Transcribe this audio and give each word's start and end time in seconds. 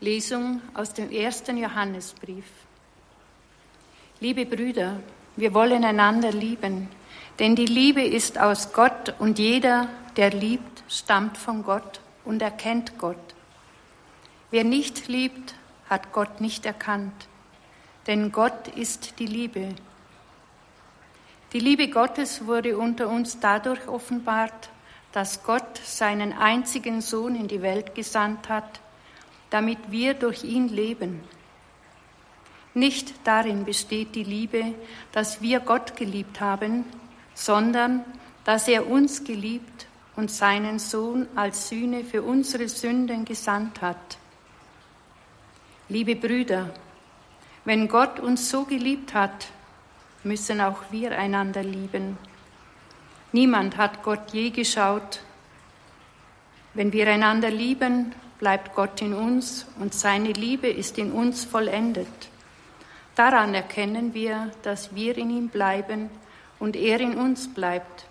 Lesung 0.00 0.60
aus 0.74 0.92
dem 0.92 1.10
ersten 1.10 1.56
Johannesbrief. 1.56 2.44
Liebe 4.20 4.44
Brüder, 4.44 5.00
wir 5.36 5.54
wollen 5.54 5.84
einander 5.84 6.32
lieben, 6.32 6.88
denn 7.38 7.56
die 7.56 7.64
Liebe 7.64 8.02
ist 8.02 8.38
aus 8.38 8.74
Gott 8.74 9.14
und 9.18 9.38
jeder, 9.38 9.88
der 10.16 10.30
liebt, 10.30 10.82
stammt 10.88 11.38
von 11.38 11.62
Gott 11.62 12.00
und 12.26 12.42
erkennt 12.42 12.98
Gott. 12.98 13.16
Wer 14.50 14.64
nicht 14.64 15.08
liebt, 15.08 15.54
hat 15.88 16.12
Gott 16.12 16.42
nicht 16.42 16.66
erkannt, 16.66 17.26
denn 18.06 18.32
Gott 18.32 18.68
ist 18.68 19.18
die 19.18 19.26
Liebe. 19.26 19.74
Die 21.54 21.60
Liebe 21.60 21.88
Gottes 21.88 22.44
wurde 22.46 22.76
unter 22.76 23.08
uns 23.08 23.40
dadurch 23.40 23.88
offenbart, 23.88 24.68
dass 25.12 25.42
Gott 25.42 25.78
seinen 25.82 26.34
einzigen 26.34 27.00
Sohn 27.00 27.34
in 27.34 27.48
die 27.48 27.62
Welt 27.62 27.94
gesandt 27.94 28.50
hat, 28.50 28.80
damit 29.50 29.78
wir 29.90 30.14
durch 30.14 30.44
ihn 30.44 30.68
leben. 30.68 31.20
Nicht 32.74 33.14
darin 33.24 33.64
besteht 33.64 34.14
die 34.14 34.24
Liebe, 34.24 34.74
dass 35.12 35.40
wir 35.40 35.60
Gott 35.60 35.96
geliebt 35.96 36.40
haben, 36.40 36.84
sondern 37.34 38.04
dass 38.44 38.68
er 38.68 38.88
uns 38.88 39.24
geliebt 39.24 39.86
und 40.14 40.30
seinen 40.30 40.78
Sohn 40.78 41.26
als 41.34 41.68
Sühne 41.68 42.04
für 42.04 42.22
unsere 42.22 42.68
Sünden 42.68 43.24
gesandt 43.24 43.80
hat. 43.82 44.18
Liebe 45.88 46.16
Brüder, 46.16 46.70
wenn 47.64 47.88
Gott 47.88 48.20
uns 48.20 48.50
so 48.50 48.64
geliebt 48.64 49.14
hat, 49.14 49.48
müssen 50.22 50.60
auch 50.60 50.82
wir 50.90 51.16
einander 51.16 51.62
lieben. 51.62 52.18
Niemand 53.32 53.76
hat 53.76 54.02
Gott 54.02 54.32
je 54.32 54.50
geschaut. 54.50 55.20
Wenn 56.74 56.92
wir 56.92 57.08
einander 57.08 57.50
lieben, 57.50 58.14
bleibt 58.38 58.74
Gott 58.74 59.00
in 59.02 59.14
uns 59.14 59.66
und 59.80 59.94
seine 59.94 60.32
Liebe 60.32 60.68
ist 60.68 60.98
in 60.98 61.12
uns 61.12 61.44
vollendet. 61.44 62.06
Daran 63.14 63.54
erkennen 63.54 64.14
wir, 64.14 64.50
dass 64.62 64.94
wir 64.94 65.16
in 65.16 65.30
ihm 65.30 65.48
bleiben 65.48 66.10
und 66.58 66.76
er 66.76 67.00
in 67.00 67.16
uns 67.16 67.52
bleibt. 67.52 68.06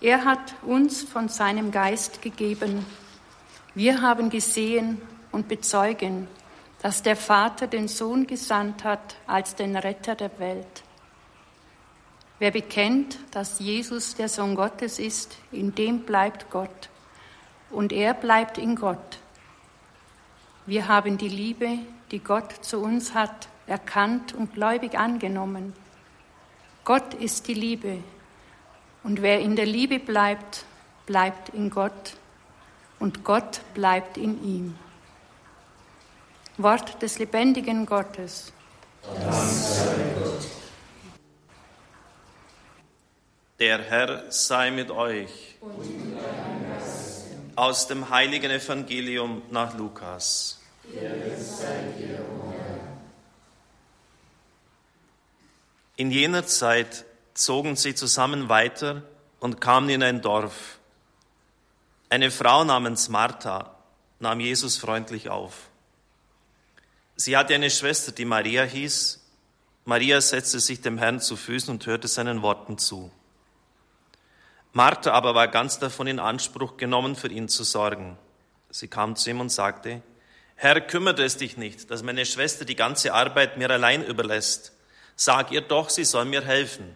Er 0.00 0.24
hat 0.24 0.54
uns 0.62 1.02
von 1.02 1.28
seinem 1.28 1.70
Geist 1.70 2.20
gegeben. 2.20 2.84
Wir 3.74 4.02
haben 4.02 4.28
gesehen 4.28 5.00
und 5.32 5.48
bezeugen, 5.48 6.28
dass 6.82 7.02
der 7.02 7.16
Vater 7.16 7.66
den 7.66 7.88
Sohn 7.88 8.26
gesandt 8.26 8.84
hat 8.84 9.16
als 9.26 9.54
den 9.54 9.76
Retter 9.76 10.14
der 10.14 10.38
Welt. 10.38 10.82
Wer 12.38 12.50
bekennt, 12.50 13.18
dass 13.30 13.60
Jesus 13.60 14.14
der 14.14 14.28
Sohn 14.28 14.54
Gottes 14.54 14.98
ist, 14.98 15.38
in 15.50 15.74
dem 15.74 16.00
bleibt 16.00 16.50
Gott 16.50 16.90
und 17.70 17.92
er 17.92 18.14
bleibt 18.14 18.58
in 18.58 18.76
Gott. 18.76 19.18
Wir 20.66 20.88
haben 20.88 21.18
die 21.18 21.28
Liebe, 21.28 21.78
die 22.10 22.20
Gott 22.20 22.52
zu 22.64 22.80
uns 22.80 23.14
hat, 23.14 23.48
erkannt 23.66 24.32
und 24.32 24.54
gläubig 24.54 24.98
angenommen. 24.98 25.72
Gott 26.84 27.14
ist 27.14 27.48
die 27.48 27.54
Liebe 27.54 27.98
und 29.02 29.22
wer 29.22 29.40
in 29.40 29.56
der 29.56 29.66
Liebe 29.66 29.98
bleibt, 29.98 30.64
bleibt 31.06 31.50
in 31.50 31.70
Gott 31.70 32.16
und 32.98 33.24
Gott 33.24 33.60
bleibt 33.74 34.16
in 34.16 34.42
ihm. 34.44 34.78
Wort 36.58 37.02
des 37.02 37.18
lebendigen 37.18 37.86
Gottes. 37.86 38.52
Der 43.58 43.78
Herr 43.78 44.30
sei 44.30 44.70
mit 44.70 44.90
euch. 44.90 45.56
Und 45.60 45.95
aus 47.56 47.88
dem 47.88 48.10
heiligen 48.10 48.50
Evangelium 48.50 49.42
nach 49.50 49.76
Lukas. 49.76 50.60
In 55.96 56.10
jener 56.10 56.46
Zeit 56.46 57.06
zogen 57.32 57.76
sie 57.76 57.94
zusammen 57.94 58.48
weiter 58.48 59.02
und 59.40 59.60
kamen 59.60 59.88
in 59.88 60.02
ein 60.02 60.20
Dorf. 60.20 60.78
Eine 62.10 62.30
Frau 62.30 62.64
namens 62.64 63.08
Martha 63.08 63.74
nahm 64.20 64.40
Jesus 64.40 64.76
freundlich 64.76 65.30
auf. 65.30 65.54
Sie 67.16 67.36
hatte 67.36 67.54
eine 67.54 67.70
Schwester, 67.70 68.12
die 68.12 68.26
Maria 68.26 68.62
hieß. 68.64 69.20
Maria 69.86 70.20
setzte 70.20 70.60
sich 70.60 70.82
dem 70.82 70.98
Herrn 70.98 71.20
zu 71.20 71.36
Füßen 71.36 71.70
und 71.70 71.86
hörte 71.86 72.08
seinen 72.08 72.42
Worten 72.42 72.76
zu. 72.76 73.10
Martha 74.76 75.12
aber 75.12 75.34
war 75.34 75.48
ganz 75.48 75.78
davon 75.78 76.06
in 76.06 76.18
Anspruch 76.18 76.76
genommen, 76.76 77.16
für 77.16 77.28
ihn 77.28 77.48
zu 77.48 77.64
sorgen. 77.64 78.18
Sie 78.68 78.88
kam 78.88 79.16
zu 79.16 79.30
ihm 79.30 79.40
und 79.40 79.48
sagte, 79.48 80.02
Herr, 80.54 80.82
kümmert 80.82 81.18
es 81.18 81.38
dich 81.38 81.56
nicht, 81.56 81.90
dass 81.90 82.02
meine 82.02 82.26
Schwester 82.26 82.66
die 82.66 82.76
ganze 82.76 83.14
Arbeit 83.14 83.56
mir 83.56 83.70
allein 83.70 84.04
überlässt. 84.04 84.72
Sag 85.14 85.50
ihr 85.50 85.62
doch, 85.62 85.88
sie 85.88 86.04
soll 86.04 86.26
mir 86.26 86.44
helfen. 86.44 86.94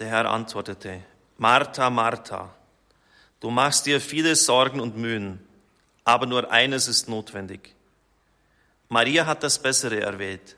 Der 0.00 0.08
Herr 0.08 0.28
antwortete, 0.28 1.04
Martha, 1.36 1.88
Martha, 1.88 2.52
du 3.38 3.50
machst 3.50 3.86
dir 3.86 4.00
viele 4.00 4.34
Sorgen 4.34 4.80
und 4.80 4.96
Mühen, 4.96 5.46
aber 6.02 6.26
nur 6.26 6.50
eines 6.50 6.88
ist 6.88 7.08
notwendig. 7.08 7.76
Maria 8.88 9.24
hat 9.24 9.44
das 9.44 9.60
Bessere 9.60 10.00
erwählt. 10.00 10.56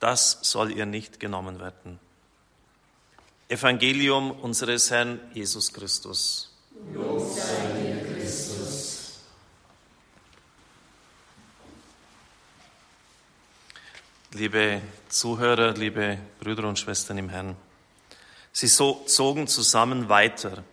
Das 0.00 0.40
soll 0.42 0.72
ihr 0.72 0.84
nicht 0.84 1.20
genommen 1.20 1.60
werden. 1.60 2.00
Evangelium 3.48 4.32
unseres 4.32 4.90
Herrn 4.90 5.20
Jesus 5.32 5.72
Christus. 5.72 6.52
Lob 6.92 7.20
sei 7.32 7.72
dir, 7.80 8.14
Christus. 8.14 9.20
Liebe 14.32 14.82
Zuhörer, 15.08 15.74
liebe 15.74 16.18
Brüder 16.40 16.68
und 16.68 16.78
Schwestern 16.78 17.18
im 17.18 17.28
Herrn, 17.28 17.56
sie 18.52 18.66
so, 18.66 19.04
zogen 19.06 19.46
zusammen 19.46 20.08
weiter. 20.08 20.64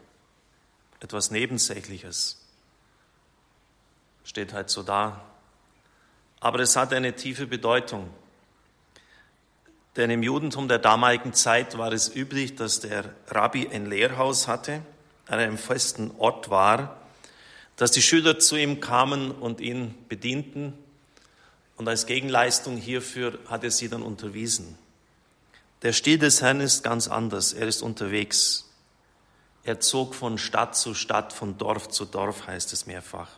Etwas 0.99 1.29
Nebensächliches 1.29 2.41
steht 4.23 4.51
halt 4.51 4.71
so 4.71 4.81
da. 4.81 5.23
Aber 6.39 6.59
es 6.59 6.75
hat 6.75 6.91
eine 6.91 7.15
tiefe 7.15 7.45
Bedeutung. 7.45 8.09
Denn 9.95 10.09
im 10.09 10.23
Judentum 10.23 10.67
der 10.67 10.79
damaligen 10.79 11.33
Zeit 11.33 11.77
war 11.77 11.91
es 11.91 12.15
üblich, 12.15 12.55
dass 12.55 12.79
der 12.79 13.13
Rabbi 13.27 13.69
ein 13.71 13.85
Lehrhaus 13.85 14.47
hatte, 14.47 14.81
an 15.27 15.39
einem 15.39 15.57
festen 15.57 16.11
Ort 16.17 16.49
war, 16.49 16.97
dass 17.75 17.91
die 17.91 18.01
Schüler 18.01 18.39
zu 18.39 18.55
ihm 18.55 18.79
kamen 18.79 19.31
und 19.31 19.61
ihn 19.61 19.95
bedienten 20.09 20.73
und 21.75 21.87
als 21.87 22.05
Gegenleistung 22.05 22.77
hierfür 22.77 23.39
hat 23.47 23.63
er 23.63 23.71
sie 23.71 23.89
dann 23.89 24.03
unterwiesen. 24.03 24.77
Der 25.81 25.91
Stil 25.91 26.17
des 26.17 26.41
Herrn 26.41 26.61
ist 26.61 26.83
ganz 26.83 27.07
anders. 27.07 27.53
Er 27.53 27.67
ist 27.67 27.81
unterwegs. 27.81 28.69
Er 29.63 29.79
zog 29.79 30.15
von 30.15 30.37
Stadt 30.37 30.75
zu 30.75 30.93
Stadt, 30.93 31.33
von 31.33 31.57
Dorf 31.57 31.89
zu 31.89 32.05
Dorf, 32.05 32.47
heißt 32.47 32.73
es 32.73 32.85
mehrfach. 32.85 33.29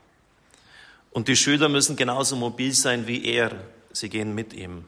Und 1.12 1.28
die 1.28 1.36
Schüler 1.36 1.70
müssen 1.70 1.96
genauso 1.96 2.36
mobil 2.36 2.74
sein 2.74 3.08
wie 3.08 3.26
er. 3.26 3.52
Sie 3.94 4.10
gehen 4.10 4.36
mit 4.36 4.54
ihm. 4.54 4.86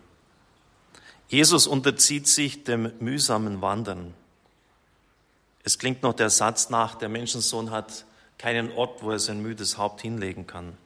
Jesus 1.29 1.67
unterzieht 1.67 2.27
sich 2.27 2.63
dem 2.63 2.91
mühsamen 2.99 3.61
Wandern. 3.61 4.13
Es 5.63 5.77
klingt 5.77 6.01
noch 6.03 6.13
der 6.13 6.29
Satz 6.29 6.69
nach, 6.69 6.95
der 6.95 7.09
Menschensohn 7.09 7.71
hat 7.71 8.05
keinen 8.37 8.71
Ort, 8.71 9.03
wo 9.03 9.11
er 9.11 9.19
sein 9.19 9.41
müdes 9.41 9.77
Haupt 9.77 10.01
hinlegen 10.01 10.47
kann. 10.47 10.77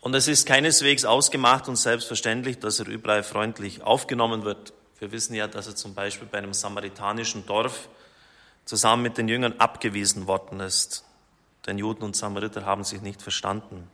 Und 0.00 0.14
es 0.14 0.28
ist 0.28 0.46
keineswegs 0.46 1.04
ausgemacht 1.04 1.68
und 1.68 1.76
selbstverständlich, 1.76 2.58
dass 2.58 2.80
er 2.80 2.88
überall 2.88 3.22
freundlich 3.22 3.82
aufgenommen 3.82 4.44
wird. 4.44 4.72
Wir 4.98 5.12
wissen 5.12 5.34
ja, 5.34 5.46
dass 5.46 5.66
er 5.66 5.76
zum 5.76 5.94
Beispiel 5.94 6.26
bei 6.26 6.38
einem 6.38 6.54
samaritanischen 6.54 7.46
Dorf 7.46 7.88
zusammen 8.64 9.02
mit 9.02 9.18
den 9.18 9.28
Jüngern 9.28 9.54
abgewiesen 9.58 10.26
worden 10.26 10.60
ist. 10.60 11.04
Denn 11.66 11.78
Juden 11.78 12.02
und 12.02 12.16
Samariter 12.16 12.64
haben 12.64 12.84
sich 12.84 13.02
nicht 13.02 13.20
verstanden. 13.20 13.88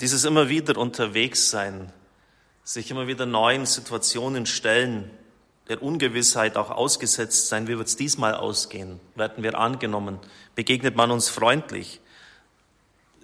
Dieses 0.00 0.24
immer 0.24 0.48
wieder 0.48 0.76
unterwegs 0.76 1.50
sein, 1.50 1.92
sich 2.64 2.90
immer 2.90 3.06
wieder 3.06 3.24
neuen 3.24 3.64
Situationen 3.64 4.44
stellen, 4.44 5.10
der 5.68 5.82
Ungewissheit 5.82 6.56
auch 6.56 6.70
ausgesetzt 6.70 7.48
sein, 7.48 7.66
wie 7.66 7.76
wird 7.76 7.88
es 7.88 7.96
diesmal 7.96 8.34
ausgehen? 8.34 9.00
Werden 9.14 9.42
wir 9.42 9.58
angenommen? 9.58 10.18
Begegnet 10.54 10.96
man 10.96 11.10
uns 11.10 11.28
freundlich? 11.28 12.00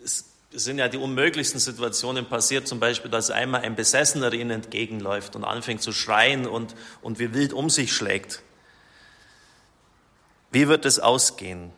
Es 0.02 0.24
sind 0.50 0.78
ja 0.78 0.88
die 0.88 0.96
unmöglichsten 0.96 1.60
Situationen 1.60 2.26
passiert, 2.26 2.66
zum 2.66 2.80
Beispiel, 2.80 3.10
dass 3.10 3.30
einmal 3.30 3.62
ein 3.62 3.76
Besessener 3.76 4.32
ihnen 4.32 4.50
entgegenläuft 4.50 5.36
und 5.36 5.44
anfängt 5.44 5.82
zu 5.82 5.92
schreien 5.92 6.46
und, 6.46 6.74
und 7.00 7.18
wie 7.18 7.32
wild 7.32 7.52
um 7.52 7.70
sich 7.70 7.92
schlägt. 7.92 8.42
Wie 10.50 10.68
wird 10.68 10.84
es 10.84 10.98
ausgehen? 10.98 11.70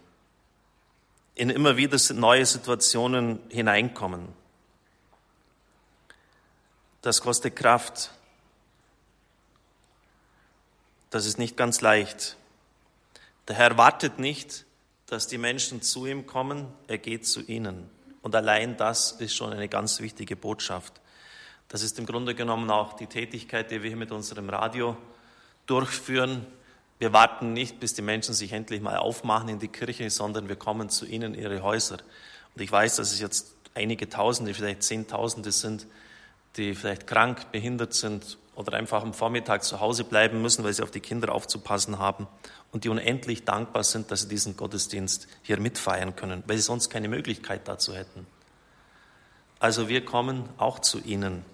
In 1.34 1.50
immer 1.50 1.76
wieder 1.76 1.98
neue 2.14 2.46
Situationen 2.46 3.38
hineinkommen. 3.48 4.28
Das 7.04 7.20
kostet 7.20 7.54
Kraft. 7.54 8.12
Das 11.10 11.26
ist 11.26 11.36
nicht 11.36 11.54
ganz 11.54 11.82
leicht. 11.82 12.38
Der 13.46 13.56
Herr 13.56 13.76
wartet 13.76 14.18
nicht, 14.18 14.64
dass 15.04 15.26
die 15.26 15.36
Menschen 15.36 15.82
zu 15.82 16.06
ihm 16.06 16.24
kommen, 16.24 16.66
er 16.86 16.96
geht 16.96 17.26
zu 17.26 17.42
ihnen. 17.42 17.90
Und 18.22 18.34
allein 18.34 18.78
das 18.78 19.12
ist 19.12 19.36
schon 19.36 19.52
eine 19.52 19.68
ganz 19.68 20.00
wichtige 20.00 20.34
Botschaft. 20.34 20.94
Das 21.68 21.82
ist 21.82 21.98
im 21.98 22.06
Grunde 22.06 22.34
genommen 22.34 22.70
auch 22.70 22.94
die 22.94 23.06
Tätigkeit, 23.06 23.70
die 23.70 23.82
wir 23.82 23.90
hier 23.90 23.98
mit 23.98 24.10
unserem 24.10 24.48
Radio 24.48 24.96
durchführen. 25.66 26.46
Wir 26.98 27.12
warten 27.12 27.52
nicht, 27.52 27.80
bis 27.80 27.92
die 27.92 28.00
Menschen 28.00 28.32
sich 28.32 28.52
endlich 28.52 28.80
mal 28.80 28.96
aufmachen 28.96 29.50
in 29.50 29.58
die 29.58 29.68
Kirche, 29.68 30.08
sondern 30.08 30.48
wir 30.48 30.56
kommen 30.56 30.88
zu 30.88 31.04
ihnen 31.04 31.34
in 31.34 31.42
ihre 31.42 31.62
Häuser. 31.62 31.98
Und 32.54 32.62
ich 32.62 32.72
weiß, 32.72 32.96
dass 32.96 33.12
es 33.12 33.20
jetzt 33.20 33.54
einige 33.74 34.08
Tausende, 34.08 34.54
vielleicht 34.54 34.82
Zehntausende 34.82 35.52
sind, 35.52 35.86
die 36.56 36.74
vielleicht 36.74 37.06
krank, 37.06 37.50
behindert 37.52 37.94
sind 37.94 38.38
oder 38.54 38.74
einfach 38.74 39.02
am 39.02 39.14
Vormittag 39.14 39.64
zu 39.64 39.80
Hause 39.80 40.04
bleiben 40.04 40.40
müssen, 40.40 40.64
weil 40.64 40.72
sie 40.72 40.82
auf 40.82 40.90
die 40.90 41.00
Kinder 41.00 41.32
aufzupassen 41.32 41.98
haben 41.98 42.28
und 42.72 42.84
die 42.84 42.88
unendlich 42.88 43.44
dankbar 43.44 43.84
sind, 43.84 44.10
dass 44.10 44.22
sie 44.22 44.28
diesen 44.28 44.56
Gottesdienst 44.56 45.26
hier 45.42 45.58
mitfeiern 45.58 46.14
können, 46.16 46.42
weil 46.46 46.56
sie 46.56 46.62
sonst 46.62 46.90
keine 46.90 47.08
Möglichkeit 47.08 47.66
dazu 47.66 47.94
hätten. 47.94 48.26
Also 49.58 49.88
wir 49.88 50.04
kommen 50.04 50.48
auch 50.58 50.78
zu 50.78 51.00
ihnen. 51.00 51.44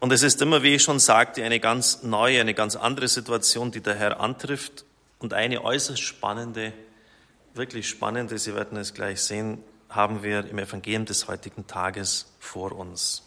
Und 0.00 0.12
es 0.12 0.22
ist 0.22 0.42
immer, 0.42 0.62
wie 0.62 0.74
ich 0.74 0.82
schon 0.82 0.98
sagte, 0.98 1.44
eine 1.44 1.60
ganz 1.60 2.02
neue, 2.02 2.40
eine 2.40 2.54
ganz 2.54 2.76
andere 2.76 3.08
Situation, 3.08 3.70
die 3.70 3.80
der 3.80 3.94
Herr 3.94 4.20
antrifft 4.20 4.84
und 5.20 5.32
eine 5.32 5.62
äußerst 5.62 6.02
spannende, 6.02 6.72
wirklich 7.54 7.88
spannende, 7.88 8.38
Sie 8.38 8.54
werden 8.54 8.78
es 8.78 8.94
gleich 8.94 9.20
sehen, 9.20 9.62
haben 9.94 10.22
wir 10.22 10.46
im 10.46 10.58
Evangelium 10.58 11.04
des 11.04 11.28
heutigen 11.28 11.66
Tages 11.66 12.32
vor 12.38 12.72
uns. 12.72 13.22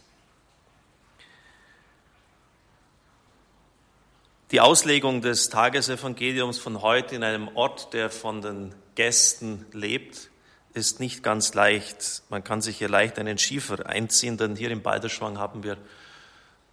Die 4.52 4.62
Auslegung 4.62 5.22
des 5.22 5.50
Tagesevangeliums 5.50 6.60
von 6.60 6.82
heute 6.82 7.16
in 7.16 7.24
einem 7.24 7.48
Ort, 7.56 7.94
der 7.94 8.10
von 8.10 8.42
den 8.42 8.76
Gästen 8.94 9.66
lebt, 9.72 10.30
ist 10.74 11.00
nicht 11.00 11.24
ganz 11.24 11.54
leicht. 11.54 12.24
Man 12.30 12.44
kann 12.44 12.62
sich 12.62 12.78
hier 12.78 12.90
leicht 12.90 13.18
einen 13.18 13.38
Schiefer 13.38 13.86
einziehen, 13.86 14.38
denn 14.38 14.56
hier 14.56 14.72
im 14.72 14.82
Balderschwang 14.82 15.40
haben 15.40 15.64
wir 15.64 15.78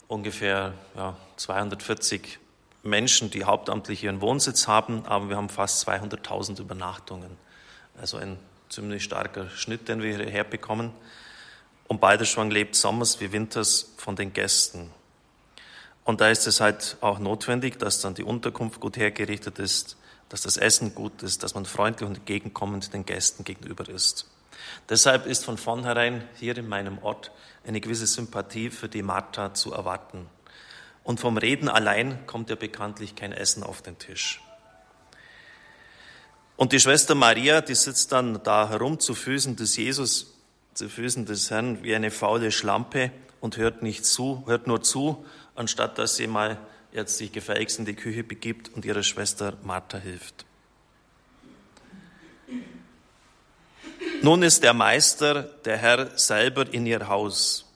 ungefähr 0.07 0.75
ja, 0.97 1.17
240 1.37 2.39
Menschen, 2.83 3.31
die 3.31 3.45
hauptamtlich 3.45 4.05
ihren 4.05 4.21
Wohnsitz 4.21 4.67
haben, 4.67 5.07
aber 5.07 5.29
wir 5.29 5.37
haben 5.37 5.49
fast 5.49 5.89
200.000 5.89 6.61
Übernachtungen. 6.61 7.39
Also 7.99 8.17
ein 8.17 8.39
ziemlich 8.73 9.05
starker 9.05 9.51
Schnitt, 9.51 9.89
den 9.89 10.03
wir 10.03 10.17
hierher 10.17 10.45
bekommen. 10.45 10.93
Und 11.89 12.01
Balderschwang 12.01 12.51
lebt 12.51 12.75
sommers 12.75 13.21
wie 13.21 13.33
winters 13.33 13.93
von 13.99 14.17
den 14.17 14.33
Gästen. 14.33 14.91
Und 16.05 16.21
da 16.21 16.31
ist 16.31 16.47
es 16.47 16.61
halt 16.61 16.97
auch 17.01 17.19
notwendig, 17.19 17.79
dass 17.79 18.01
dann 18.01 18.15
die 18.15 18.25
Unterkunft 18.25 18.81
gut 18.81 18.97
hergerichtet 18.97 19.59
ist, 19.59 19.97
dass 20.31 20.41
das 20.41 20.57
Essen 20.57 20.95
gut 20.95 21.23
ist, 21.23 21.43
dass 21.43 21.55
man 21.55 21.67
freundlich 21.67 22.09
und 22.09 22.17
entgegenkommend 22.17 22.95
den 22.95 23.05
Gästen 23.05 23.45
gegenüber 23.45 23.89
ist. 23.89 24.27
Deshalb 24.89 25.27
ist 25.27 25.45
von 25.45 25.59
vornherein 25.59 26.27
hier 26.37 26.57
in 26.57 26.67
meinem 26.67 26.99
Ort 26.99 27.31
eine 27.67 27.81
gewisse 27.81 28.07
Sympathie 28.07 28.71
für 28.71 28.89
die 28.89 29.03
Martha 29.03 29.53
zu 29.53 29.73
erwarten. 29.73 30.27
Und 31.05 31.21
vom 31.21 31.37
Reden 31.37 31.69
allein 31.69 32.27
kommt 32.27 32.49
ja 32.49 32.57
bekanntlich 32.57 33.15
kein 33.17 33.33
Essen 33.33 33.63
auf 33.63 33.83
den 33.83 33.99
Tisch. 33.99 34.41
Und 36.63 36.71
die 36.71 36.79
Schwester 36.79 37.17
Maria, 37.17 37.61
die 37.61 37.75
sitzt 37.75 38.13
dann 38.13 38.41
da 38.45 38.69
herum 38.69 39.01
zu 39.01 39.17
Füßen 39.17 39.57
des 39.57 39.77
Jesus, 39.77 40.33
zu 40.75 40.89
Füßen 40.89 41.27
des 41.27 41.51
Herrn, 41.51 41.83
wie 41.83 41.93
eine 41.93 42.13
faule 42.13 42.53
Schlampe 42.53 43.11
und 43.41 43.57
hört 43.57 43.83
nicht 43.83 44.07
zu, 44.07 44.45
hört 44.47 44.69
nur 44.69 44.81
zu, 44.81 45.27
anstatt 45.57 45.99
dass 45.99 46.15
sie 46.15 46.29
mal 46.29 46.59
jetzt 46.93 47.19
sich 47.19 47.33
gefälligst 47.33 47.81
in 47.81 47.85
die 47.85 47.97
Küche 47.97 48.23
begibt 48.23 48.73
und 48.73 48.85
ihrer 48.85 49.03
Schwester 49.03 49.55
Martha 49.65 49.99
hilft. 49.99 50.45
Nun 54.23 54.45
ist 54.45 54.63
der 54.63 54.73
Meister, 54.73 55.43
der 55.43 55.79
Herr 55.79 56.17
selber 56.17 56.73
in 56.73 56.87
ihr 56.87 57.09
Haus 57.09 57.69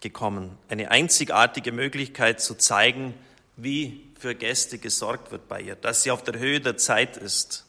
gekommen. 0.00 0.58
Eine 0.68 0.90
einzigartige 0.90 1.72
Möglichkeit 1.72 2.42
zu 2.42 2.54
zeigen, 2.54 3.14
wie 3.56 4.04
für 4.18 4.34
Gäste 4.34 4.76
gesorgt 4.76 5.32
wird 5.32 5.48
bei 5.48 5.62
ihr, 5.62 5.74
dass 5.74 6.02
sie 6.02 6.10
auf 6.10 6.22
der 6.22 6.38
Höhe 6.38 6.60
der 6.60 6.76
Zeit 6.76 7.16
ist. 7.16 7.64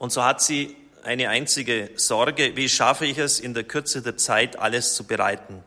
Und 0.00 0.12
so 0.12 0.24
hat 0.24 0.40
sie 0.40 0.74
eine 1.02 1.28
einzige 1.28 1.90
Sorge, 1.94 2.56
wie 2.56 2.70
schaffe 2.70 3.04
ich 3.04 3.18
es, 3.18 3.38
in 3.38 3.52
der 3.52 3.64
Kürze 3.64 4.00
der 4.00 4.16
Zeit 4.16 4.58
alles 4.58 4.94
zu 4.94 5.04
bereiten. 5.04 5.62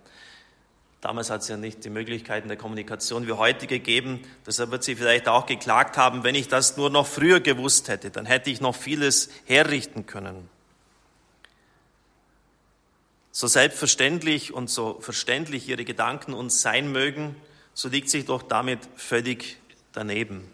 Damals 1.01 1.30
hat 1.30 1.41
es 1.41 1.50
ja 1.50 1.56
nicht 1.56 1.85
die 1.85 1.91
Möglichkeiten 1.91 2.47
der 2.47 2.57
Kommunikation 2.57 3.27
wie 3.27 3.33
heute 3.33 3.68
gegeben. 3.68 4.21
Deshalb 4.47 4.71
wird 4.71 4.83
sie 4.83 4.95
vielleicht 4.95 5.27
auch 5.27 5.45
geklagt 5.45 5.97
haben, 5.97 6.24
wenn 6.24 6.33
ich 6.33 6.47
das 6.47 6.77
nur 6.77 6.89
noch 6.89 7.06
früher 7.06 7.41
gewusst 7.41 7.89
hätte, 7.89 8.09
dann 8.09 8.25
hätte 8.25 8.50
ich 8.50 8.59
noch 8.59 8.75
vieles 8.75 9.30
herrichten 9.45 10.07
können. 10.07 10.50
So 13.31 13.45
selbstverständlich 13.45 14.51
und 14.51 14.68
so 14.68 15.00
verständlich 15.00 15.69
ihre 15.69 15.85
Gedanken 15.85 16.33
uns 16.33 16.63
sein 16.63 16.91
mögen, 16.91 17.35
so 17.75 17.88
liegt 17.88 18.09
sich 18.09 18.25
doch 18.25 18.41
damit 18.41 18.80
völlig 18.95 19.57
daneben. 19.91 20.51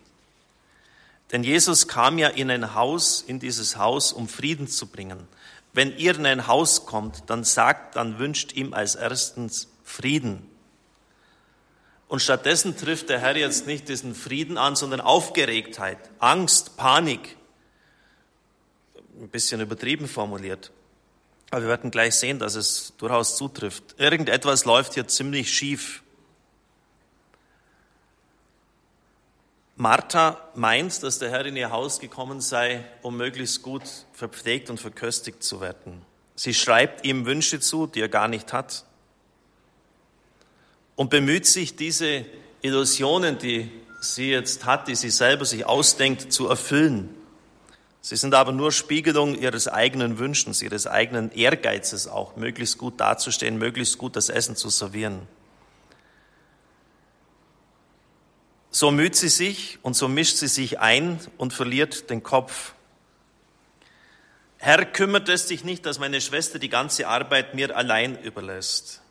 Denn 1.31 1.43
Jesus 1.43 1.87
kam 1.87 2.17
ja 2.17 2.29
in 2.29 2.49
ein 2.49 2.73
Haus, 2.73 3.21
in 3.25 3.39
dieses 3.39 3.77
Haus, 3.77 4.13
um 4.13 4.27
Frieden 4.27 4.67
zu 4.67 4.87
bringen. 4.87 5.27
Wenn 5.73 5.95
ihr 5.97 6.15
in 6.15 6.25
ein 6.25 6.47
Haus 6.47 6.85
kommt, 6.85 7.29
dann 7.29 7.43
sagt, 7.43 7.95
dann 7.95 8.17
wünscht 8.17 8.53
ihm 8.53 8.73
als 8.73 8.95
erstens 8.95 9.67
Frieden. 9.83 10.49
Und 12.07 12.23
stattdessen 12.23 12.75
trifft 12.75 13.09
der 13.09 13.19
Herr 13.19 13.37
jetzt 13.37 13.67
nicht 13.67 13.87
diesen 13.87 14.15
Frieden 14.15 14.57
an, 14.57 14.75
sondern 14.75 14.99
Aufgeregtheit, 14.99 15.99
Angst, 16.17 16.75
Panik. 16.75 17.37
Ein 19.21 19.29
bisschen 19.29 19.61
übertrieben 19.61 20.07
formuliert. 20.07 20.71
Aber 21.51 21.61
wir 21.61 21.69
werden 21.69 21.91
gleich 21.91 22.15
sehen, 22.15 22.39
dass 22.39 22.55
es 22.55 22.93
durchaus 22.97 23.37
zutrifft. 23.37 23.95
Irgendetwas 23.97 24.65
läuft 24.65 24.95
hier 24.95 25.07
ziemlich 25.07 25.53
schief. 25.53 26.01
Martha 29.79 30.37
meint, 30.55 31.03
dass 31.03 31.19
der 31.19 31.31
Herr 31.31 31.45
in 31.45 31.55
ihr 31.55 31.71
Haus 31.71 32.01
gekommen 32.01 32.41
sei, 32.41 32.83
um 33.01 33.15
möglichst 33.15 33.61
gut 33.61 33.83
verpflegt 34.11 34.69
und 34.69 34.77
verköstigt 34.77 35.41
zu 35.41 35.61
werden. 35.61 36.01
Sie 36.35 36.53
schreibt 36.53 37.05
ihm 37.05 37.25
Wünsche 37.25 37.61
zu, 37.61 37.87
die 37.87 38.01
er 38.01 38.09
gar 38.09 38.27
nicht 38.27 38.51
hat. 38.51 38.83
Und 40.97 41.09
bemüht 41.09 41.45
sich, 41.45 41.77
diese 41.77 42.25
Illusionen, 42.61 43.37
die 43.37 43.71
sie 44.01 44.31
jetzt 44.31 44.65
hat, 44.65 44.89
die 44.89 44.95
sie 44.95 45.09
selber 45.09 45.45
sich 45.45 45.65
ausdenkt, 45.65 46.33
zu 46.33 46.49
erfüllen. 46.49 47.15
Sie 48.01 48.17
sind 48.17 48.33
aber 48.33 48.51
nur 48.51 48.73
Spiegelung 48.73 49.33
ihres 49.33 49.69
eigenen 49.69 50.19
Wünschens, 50.19 50.61
ihres 50.61 50.87
eigenen 50.87 51.31
Ehrgeizes 51.31 52.09
auch, 52.09 52.35
möglichst 52.35 52.77
gut 52.77 52.99
dazustehen, 52.99 53.57
möglichst 53.57 53.97
gut 53.97 54.17
das 54.17 54.27
Essen 54.27 54.57
zu 54.57 54.67
servieren. 54.67 55.25
So 58.71 58.91
müht 58.91 59.15
sie 59.15 59.29
sich 59.29 59.79
und 59.81 59.95
so 59.95 60.07
mischt 60.07 60.37
sie 60.37 60.47
sich 60.47 60.79
ein 60.79 61.19
und 61.37 61.53
verliert 61.53 62.09
den 62.09 62.21
Kopf. 62.21 62.73
Herr, 64.57 64.85
kümmert 64.85 65.29
es 65.29 65.47
dich 65.47 65.63
nicht, 65.63 65.85
dass 65.85 65.99
meine 65.99 66.21
Schwester 66.21 66.59
die 66.59 66.69
ganze 66.69 67.07
Arbeit 67.07 67.55
mir 67.55 67.75
allein 67.75 68.21
überlässt. 68.21 69.01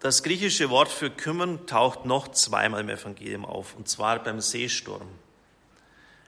Das 0.00 0.22
griechische 0.22 0.68
Wort 0.68 0.90
für 0.90 1.10
kümmern 1.10 1.66
taucht 1.66 2.04
noch 2.04 2.28
zweimal 2.28 2.82
im 2.82 2.90
Evangelium 2.90 3.44
auf, 3.44 3.74
und 3.74 3.88
zwar 3.88 4.22
beim 4.22 4.40
Seesturm. 4.40 5.08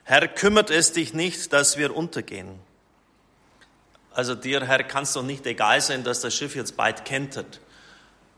Herr, 0.03 0.27
kümmert 0.27 0.71
es 0.71 0.91
dich 0.91 1.13
nicht, 1.13 1.53
dass 1.53 1.77
wir 1.77 1.95
untergehen. 1.95 2.59
Also 4.11 4.33
dir, 4.33 4.65
Herr, 4.65 4.83
kann 4.83 5.03
es 5.03 5.13
doch 5.13 5.23
nicht 5.23 5.45
egal 5.45 5.81
sein, 5.81 6.03
dass 6.03 6.21
das 6.21 6.33
Schiff 6.33 6.55
jetzt 6.55 6.75
bald 6.75 7.05
kentert. 7.05 7.61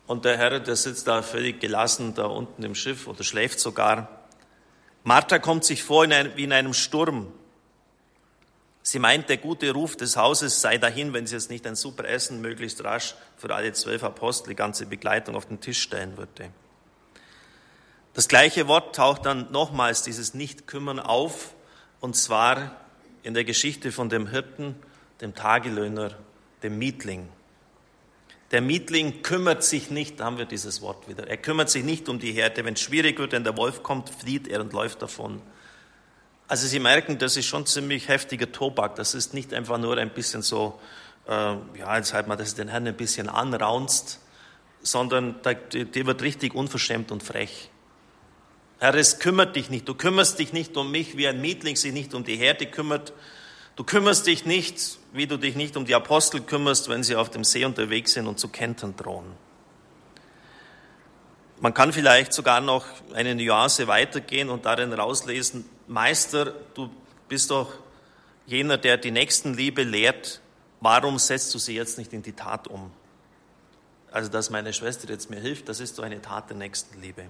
Und 0.07 0.25
der 0.25 0.37
Herr, 0.37 0.59
der 0.59 0.75
sitzt 0.75 1.07
da 1.07 1.21
völlig 1.21 1.59
gelassen 1.59 2.13
da 2.15 2.25
unten 2.25 2.63
im 2.63 2.75
Schiff 2.75 3.07
oder 3.07 3.23
schläft 3.23 3.59
sogar. 3.59 4.21
Martha 5.03 5.39
kommt 5.39 5.63
sich 5.63 5.83
vor 5.83 6.03
in 6.03 6.13
ein, 6.13 6.35
wie 6.35 6.43
in 6.43 6.53
einem 6.53 6.73
Sturm. 6.73 7.31
Sie 8.83 8.99
meint, 8.99 9.29
der 9.29 9.37
gute 9.37 9.71
Ruf 9.71 9.95
des 9.95 10.17
Hauses 10.17 10.59
sei 10.59 10.77
dahin, 10.77 11.13
wenn 11.13 11.27
sie 11.27 11.35
jetzt 11.35 11.51
nicht 11.51 11.67
ein 11.67 11.75
super 11.75 12.05
Essen 12.05 12.41
möglichst 12.41 12.83
rasch 12.83 13.15
für 13.37 13.53
alle 13.53 13.73
zwölf 13.73 14.03
Apostel, 14.03 14.49
die 14.49 14.55
ganze 14.55 14.87
Begleitung 14.87 15.35
auf 15.35 15.45
den 15.45 15.61
Tisch 15.61 15.81
stellen 15.81 16.17
würde. 16.17 16.51
Das 18.13 18.27
gleiche 18.27 18.67
Wort 18.67 18.95
taucht 18.95 19.25
dann 19.25 19.51
nochmals 19.51 20.03
dieses 20.03 20.33
Nicht-Kümmern 20.33 20.99
auf 20.99 21.53
und 22.01 22.15
zwar 22.15 22.75
in 23.23 23.33
der 23.33 23.45
Geschichte 23.45 23.91
von 23.91 24.09
dem 24.09 24.27
Hirten, 24.27 24.75
dem 25.21 25.35
Tagelöhner, 25.35 26.17
dem 26.63 26.77
Mietling. 26.77 27.29
Der 28.51 28.61
Mietling 28.61 29.23
kümmert 29.23 29.63
sich 29.63 29.91
nicht, 29.91 30.19
da 30.19 30.25
haben 30.25 30.37
wir 30.37 30.45
dieses 30.45 30.81
Wort 30.81 31.07
wieder, 31.07 31.27
er 31.27 31.37
kümmert 31.37 31.69
sich 31.69 31.83
nicht 31.83 32.09
um 32.09 32.19
die 32.19 32.33
Herde. 32.33 32.65
Wenn 32.65 32.73
es 32.73 32.81
schwierig 32.81 33.17
wird, 33.17 33.31
wenn 33.31 33.45
der 33.45 33.55
Wolf 33.55 33.81
kommt, 33.81 34.09
flieht 34.09 34.47
er 34.47 34.59
und 34.59 34.73
läuft 34.73 35.01
davon. 35.01 35.41
Also 36.49 36.67
Sie 36.67 36.79
merken, 36.79 37.17
das 37.17 37.37
ist 37.37 37.45
schon 37.45 37.65
ziemlich 37.65 38.09
heftiger 38.09 38.51
Tobak. 38.51 38.97
Das 38.97 39.13
ist 39.13 39.33
nicht 39.33 39.53
einfach 39.53 39.77
nur 39.77 39.97
ein 39.97 40.09
bisschen 40.09 40.41
so, 40.41 40.81
äh, 41.25 41.31
ja, 41.31 41.95
jetzt 41.95 42.13
halt 42.13 42.27
mal, 42.27 42.35
dass 42.35 42.55
den 42.55 42.67
Herrn 42.67 42.85
ein 42.85 42.97
bisschen 42.97 43.29
anraunst, 43.29 44.19
sondern 44.81 45.39
da, 45.43 45.51
wird 45.71 46.21
richtig 46.21 46.53
unverschämt 46.53 47.09
und 47.11 47.23
frech. 47.23 47.69
Herr, 48.79 48.95
es 48.95 49.19
kümmert 49.19 49.55
dich 49.55 49.69
nicht. 49.69 49.87
Du 49.87 49.93
kümmerst 49.93 50.39
dich 50.39 50.51
nicht 50.51 50.75
um 50.75 50.91
mich, 50.91 51.15
wie 51.15 51.27
ein 51.27 51.39
Mietling 51.39 51.77
sich 51.77 51.93
nicht 51.93 52.13
um 52.13 52.25
die 52.25 52.35
Herde 52.35 52.65
kümmert. 52.65 53.13
Du 53.75 53.83
kümmerst 53.83 54.27
dich 54.27 54.45
nicht, 54.45 54.99
wie 55.13 55.27
du 55.27 55.37
dich 55.37 55.55
nicht 55.55 55.77
um 55.77 55.85
die 55.85 55.95
Apostel 55.95 56.41
kümmerst, 56.41 56.89
wenn 56.89 57.03
sie 57.03 57.15
auf 57.15 57.29
dem 57.29 57.43
See 57.43 57.65
unterwegs 57.65 58.13
sind 58.13 58.27
und 58.27 58.39
zu 58.39 58.49
kentern 58.49 58.95
drohen. 58.95 59.31
Man 61.61 61.73
kann 61.73 61.93
vielleicht 61.93 62.33
sogar 62.33 62.59
noch 62.59 62.85
eine 63.13 63.35
Nuance 63.35 63.87
weitergehen 63.87 64.49
und 64.49 64.65
darin 64.65 64.91
rauslesen, 64.91 65.69
Meister, 65.87 66.53
du 66.73 66.89
bist 67.27 67.51
doch 67.51 67.71
jener, 68.47 68.77
der 68.77 68.97
die 68.97 69.11
Nächstenliebe 69.11 69.83
lehrt. 69.83 70.41
Warum 70.79 71.19
setzt 71.19 71.53
du 71.53 71.59
sie 71.59 71.75
jetzt 71.75 71.97
nicht 71.99 72.13
in 72.13 72.23
die 72.23 72.33
Tat 72.33 72.67
um? 72.67 72.91
Also, 74.11 74.29
dass 74.29 74.49
meine 74.49 74.73
Schwester 74.73 75.07
jetzt 75.09 75.29
mir 75.29 75.39
hilft, 75.39 75.69
das 75.69 75.79
ist 75.79 75.97
doch 75.97 76.03
eine 76.03 76.21
Tat 76.21 76.49
der 76.49 76.57
Nächstenliebe. 76.57 77.25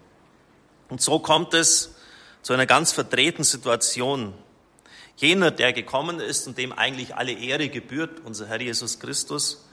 Und 0.89 1.01
so 1.01 1.19
kommt 1.19 1.53
es 1.53 1.93
zu 2.41 2.53
einer 2.53 2.65
ganz 2.65 2.91
verdrehten 2.91 3.43
Situation. 3.43 4.33
Jener, 5.21 5.51
der 5.51 5.71
gekommen 5.71 6.19
ist 6.19 6.47
und 6.47 6.57
dem 6.57 6.73
eigentlich 6.73 7.15
alle 7.15 7.31
Ehre 7.31 7.69
gebührt, 7.69 8.21
unser 8.25 8.47
Herr 8.47 8.59
Jesus 8.59 8.99
Christus, 8.99 9.63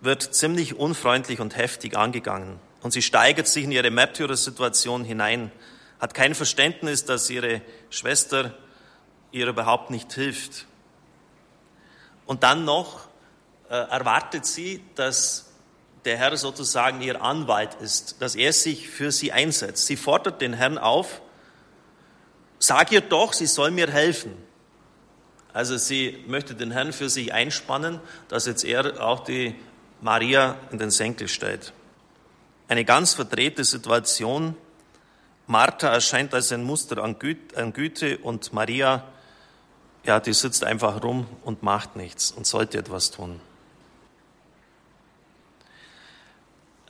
wird 0.00 0.22
ziemlich 0.34 0.76
unfreundlich 0.76 1.40
und 1.40 1.56
heftig 1.56 1.96
angegangen. 1.96 2.60
Und 2.82 2.92
sie 2.92 3.02
steigert 3.02 3.48
sich 3.48 3.64
in 3.64 3.72
ihre 3.72 3.90
Märtyrersituation 3.90 5.04
hinein, 5.04 5.50
hat 5.98 6.14
kein 6.14 6.36
Verständnis, 6.36 7.04
dass 7.04 7.28
ihre 7.30 7.62
Schwester 7.90 8.54
ihr 9.32 9.48
überhaupt 9.48 9.90
nicht 9.90 10.12
hilft. 10.12 10.66
Und 12.24 12.44
dann 12.44 12.64
noch 12.64 13.08
äh, 13.68 13.74
erwartet 13.74 14.46
sie, 14.46 14.84
dass 14.94 15.52
der 16.04 16.16
Herr 16.16 16.36
sozusagen 16.36 17.00
ihr 17.00 17.20
Anwalt 17.20 17.74
ist, 17.74 18.22
dass 18.22 18.36
er 18.36 18.52
sich 18.52 18.88
für 18.88 19.10
sie 19.10 19.32
einsetzt. 19.32 19.86
Sie 19.86 19.96
fordert 19.96 20.40
den 20.40 20.52
Herrn 20.52 20.78
auf, 20.78 21.22
sag 22.60 22.92
ihr 22.92 23.00
doch, 23.00 23.32
sie 23.32 23.46
soll 23.46 23.72
mir 23.72 23.90
helfen. 23.90 24.45
Also 25.56 25.78
sie 25.78 26.22
möchte 26.26 26.54
den 26.54 26.70
Herrn 26.70 26.92
für 26.92 27.08
sich 27.08 27.32
einspannen, 27.32 27.98
dass 28.28 28.44
jetzt 28.44 28.62
er 28.62 29.02
auch 29.02 29.24
die 29.24 29.54
Maria 30.02 30.56
in 30.70 30.76
den 30.76 30.90
Senkel 30.90 31.28
stellt. 31.28 31.72
Eine 32.68 32.84
ganz 32.84 33.14
verdrehte 33.14 33.64
Situation. 33.64 34.54
Martha 35.46 35.88
erscheint 35.88 36.34
als 36.34 36.52
ein 36.52 36.62
Muster 36.62 37.02
an 37.02 37.18
Güte 37.18 38.18
und 38.18 38.52
Maria, 38.52 39.04
ja, 40.04 40.20
die 40.20 40.34
sitzt 40.34 40.62
einfach 40.62 41.02
rum 41.02 41.26
und 41.42 41.62
macht 41.62 41.96
nichts 41.96 42.32
und 42.32 42.46
sollte 42.46 42.76
etwas 42.76 43.10
tun. 43.10 43.40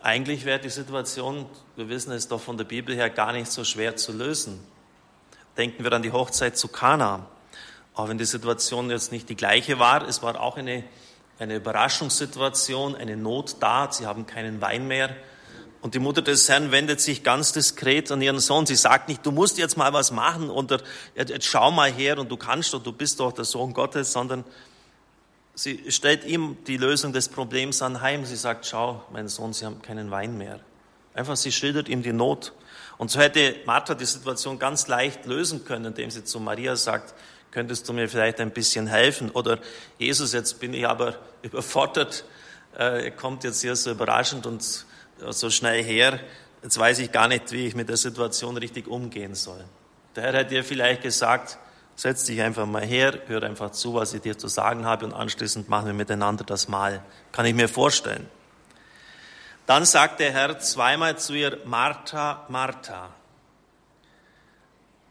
Eigentlich 0.03 0.45
wäre 0.45 0.59
die 0.59 0.71
Situation, 0.71 1.47
wir 1.77 1.89
wissen 1.89 2.11
es 2.11 2.27
doch 2.27 2.41
von 2.41 2.59
der 2.59 2.65
Bibel 2.65 2.97
her, 2.97 3.11
gar 3.11 3.33
nicht 3.33 3.53
so 3.53 3.63
schwer 3.63 3.95
zu 3.95 4.11
lösen. 4.11 4.59
Denken 5.57 5.85
wir 5.85 5.93
an 5.93 6.03
die 6.03 6.11
Hochzeit 6.11 6.59
zu 6.59 6.67
Kana. 6.67 7.29
Auch 7.97 8.09
wenn 8.09 8.19
die 8.19 8.25
Situation 8.25 8.91
jetzt 8.91 9.11
nicht 9.11 9.29
die 9.29 9.35
gleiche 9.35 9.81
war, 9.81 10.07
es 10.07 10.23
war 10.23 10.41
auch 10.41 10.57
eine, 10.57 10.85
eine 11.39 11.57
Überraschungssituation, 11.57 12.95
eine 12.95 13.17
Not 13.17 13.57
da, 13.59 13.91
sie 13.91 14.07
haben 14.07 14.27
keinen 14.27 14.61
Wein 14.61 14.87
mehr. 14.87 15.17
Und 15.81 15.95
die 15.95 15.99
Mutter 15.99 16.23
des 16.23 16.49
Herrn 16.49 16.71
wendet 16.71 17.01
sich 17.01 17.23
ganz 17.23 17.53
diskret 17.53 18.13
an 18.13 18.23
ihren 18.23 18.39
Sohn. 18.39 18.67
Sie 18.67 18.77
sagt 18.77 19.09
nicht, 19.09 19.25
du 19.27 19.33
musst 19.33 19.59
jetzt 19.59 19.77
mal 19.77 19.93
was 19.93 20.11
machen 20.11 20.51
oder 20.51 20.81
jetzt 21.15 21.47
schau 21.47 21.71
mal 21.71 21.91
her 21.91 22.19
und 22.19 22.31
du 22.31 22.37
kannst 22.37 22.73
doch, 22.75 22.83
du 22.83 22.93
bist 22.93 23.19
doch 23.19 23.33
der 23.33 23.45
Sohn 23.45 23.73
Gottes, 23.73 24.13
sondern 24.13 24.45
Sie 25.59 25.91
stellt 25.91 26.25
ihm 26.25 26.59
die 26.67 26.77
Lösung 26.77 27.15
des 27.15 27.31
Problems 27.31 27.81
anheim. 27.81 28.27
Sie 28.27 28.37
sagt, 28.37 28.67
schau, 28.67 29.03
mein 29.11 29.27
Sohn, 29.27 29.55
Sie 29.55 29.65
haben 29.65 29.81
keinen 29.81 30.11
Wein 30.11 30.37
mehr. 30.37 30.61
Einfach, 31.17 31.37
sie 31.37 31.51
schildert 31.51 31.89
ihm 31.89 32.03
die 32.03 32.13
Not. 32.13 32.53
Und 32.99 33.11
so 33.11 33.19
hätte 33.19 33.57
Martha 33.65 33.95
die 33.95 34.05
Situation 34.05 34.59
ganz 34.59 34.87
leicht 34.87 35.25
lösen 35.25 35.65
können, 35.65 35.87
indem 35.87 36.11
sie 36.11 36.25
zu 36.25 36.41
Maria 36.41 36.77
sagt, 36.77 37.15
könntest 37.51 37.89
du 37.89 37.93
mir 37.93 38.09
vielleicht 38.09 38.41
ein 38.41 38.51
bisschen 38.51 38.87
helfen? 38.87 39.31
Oder 39.31 39.59
Jesus, 39.99 40.33
jetzt 40.33 40.61
bin 40.61 40.75
ich 40.75 40.87
aber 40.87 41.17
überfordert, 41.43 42.25
äh, 42.77 43.05
er 43.05 43.11
kommt 43.11 43.45
jetzt 43.45 43.61
hier 43.61 43.77
so 43.77 43.91
überraschend 43.91 44.47
und 44.47 44.87
so 45.31 45.51
schnell 45.51 45.83
her, 45.83 46.21
jetzt 46.63 46.79
weiß 46.79 46.99
ich 46.99 47.11
gar 47.11 47.29
nicht, 47.29 47.51
wie 47.53 47.67
ich 47.67 47.75
mit 47.75 47.89
der 47.89 47.97
Situation 47.97 48.57
richtig 48.57 48.87
umgehen 48.87 49.35
soll. 49.35 49.65
Der 50.15 50.25
Herr 50.25 50.35
hätte 50.35 50.55
ihr 50.55 50.65
vielleicht 50.65 51.03
gesagt, 51.03 51.59
Setz 51.99 52.25
dich 52.25 52.43
einfach 52.43 52.67
mal 52.67 52.85
her, 52.85 53.21
hör 53.27 53.43
einfach 53.43 53.71
zu, 53.71 53.95
was 53.95 54.13
ich 54.13 54.21
dir 54.21 54.37
zu 54.37 54.49
sagen 54.49 54.85
habe 54.85 55.07
und 55.07 55.15
anschließend 55.15 55.71
machen 55.71 55.87
wir 55.87 55.95
miteinander 55.95 56.45
das 56.45 56.69
Mal. 56.69 57.03
Kann 57.33 57.47
ich 57.47 57.55
mir 57.55 57.71
vorstellen. 57.71 58.29
Dann 59.65 59.87
sagt 59.87 60.21
der 60.21 60.31
Herr 60.31 60.59
zweimal 60.59 61.19
zu 61.19 61.33
ihr, 61.33 61.59
Martha, 61.65 62.45
Martha. 62.51 63.15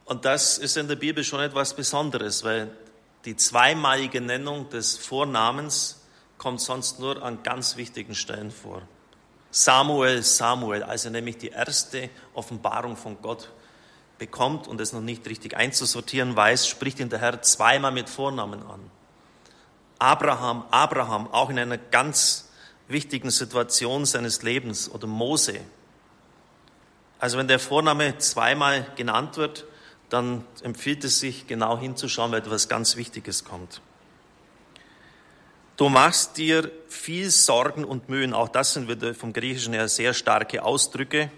Und 0.05 0.23
das 0.25 0.59
ist 0.59 0.77
in 0.77 0.87
der 0.87 0.95
Bibel 0.95 1.23
schon 1.23 1.41
etwas 1.41 1.75
Besonderes, 1.75 2.43
weil 2.43 2.69
die 3.25 3.35
zweimalige 3.35 4.21
Nennung 4.21 4.69
des 4.69 4.97
Vornamens 4.97 6.01
kommt 6.37 6.61
sonst 6.61 6.99
nur 6.99 7.23
an 7.23 7.41
ganz 7.41 7.75
wichtigen 7.75 8.13
Stellen 8.13 8.51
vor. 8.51 8.83
Samuel, 9.49 10.21
Samuel, 10.21 10.83
also 10.83 11.09
nämlich 11.09 11.37
die 11.37 11.47
erste 11.47 12.09
Offenbarung 12.33 12.95
von 12.97 13.21
Gott 13.21 13.49
bekommt 14.19 14.67
und 14.67 14.79
es 14.79 14.93
noch 14.93 15.01
nicht 15.01 15.27
richtig 15.27 15.57
einzusortieren 15.57 16.35
weiß, 16.35 16.67
spricht 16.67 16.99
ihn 16.99 17.09
der 17.09 17.19
Herr 17.19 17.41
zweimal 17.41 17.91
mit 17.91 18.09
Vornamen 18.09 18.61
an. 18.63 18.91
Abraham, 19.97 20.65
Abraham, 20.71 21.31
auch 21.31 21.49
in 21.49 21.57
einer 21.57 21.77
ganz 21.77 22.49
wichtigen 22.87 23.31
Situation 23.31 24.05
seines 24.05 24.43
Lebens 24.43 24.91
oder 24.91 25.07
Mose. 25.07 25.59
Also 27.17 27.37
wenn 27.37 27.47
der 27.47 27.59
Vorname 27.59 28.17
zweimal 28.19 28.85
genannt 28.95 29.37
wird, 29.37 29.65
dann 30.09 30.43
empfiehlt 30.61 31.03
es 31.03 31.19
sich 31.19 31.47
genau 31.47 31.77
hinzuschauen, 31.77 32.31
weil 32.31 32.39
etwas 32.39 32.69
ganz 32.69 32.95
Wichtiges 32.95 33.43
kommt. 33.43 33.81
Du 35.77 35.89
machst 35.89 36.37
dir 36.37 36.71
viel 36.87 37.29
Sorgen 37.29 37.83
und 37.83 38.07
Mühen, 38.07 38.33
auch 38.33 38.47
das 38.47 38.73
sind 38.73 38.87
wieder 38.87 39.13
vom 39.13 39.33
Griechischen 39.33 39.73
her 39.73 39.89
sehr 39.89 40.13
starke 40.13 40.63
Ausdrücke 40.63 41.29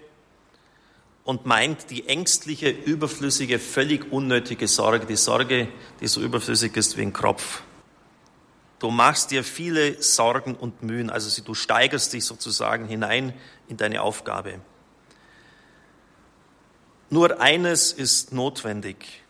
und 1.24 1.44
meint 1.44 1.90
die 1.90 2.06
ängstliche, 2.08 2.70
überflüssige, 2.70 3.58
völlig 3.58 4.12
unnötige 4.12 4.68
Sorge, 4.68 5.06
die 5.06 5.16
Sorge, 5.16 5.68
die 6.00 6.06
so 6.06 6.20
überflüssig 6.20 6.76
ist 6.76 6.96
wie 6.96 7.02
ein 7.02 7.12
Kropf. 7.12 7.62
Du 8.78 8.90
machst 8.90 9.32
dir 9.32 9.42
viele 9.42 10.00
Sorgen 10.00 10.54
und 10.54 10.84
Mühen, 10.84 11.10
also 11.10 11.42
du 11.42 11.54
steigerst 11.54 12.12
dich 12.12 12.24
sozusagen 12.24 12.86
hinein 12.86 13.34
in 13.66 13.76
deine 13.76 14.02
Aufgabe. 14.02 14.60
Nur 17.10 17.40
eines 17.40 17.92
ist 17.92 18.32
notwendig, 18.32 19.22